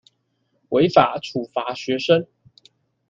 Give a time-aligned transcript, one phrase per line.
[0.71, 2.25] 違法處罰學生